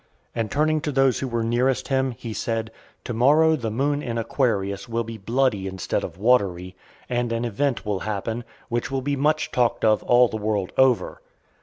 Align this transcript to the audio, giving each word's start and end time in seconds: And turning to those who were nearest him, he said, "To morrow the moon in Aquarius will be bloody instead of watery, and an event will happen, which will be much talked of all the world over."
And 0.33 0.49
turning 0.49 0.81
to 0.81 0.91
those 0.91 1.19
who 1.19 1.27
were 1.27 1.43
nearest 1.43 1.89
him, 1.89 2.09
he 2.17 2.33
said, 2.33 2.71
"To 3.03 3.13
morrow 3.13 3.55
the 3.55 3.69
moon 3.69 4.01
in 4.01 4.17
Aquarius 4.17 4.89
will 4.89 5.03
be 5.03 5.19
bloody 5.19 5.67
instead 5.67 6.03
of 6.03 6.17
watery, 6.17 6.75
and 7.07 7.31
an 7.31 7.45
event 7.45 7.85
will 7.85 7.99
happen, 7.99 8.43
which 8.67 8.89
will 8.89 9.03
be 9.03 9.15
much 9.15 9.51
talked 9.51 9.85
of 9.85 10.01
all 10.01 10.27
the 10.27 10.37
world 10.37 10.71
over." 10.75 11.21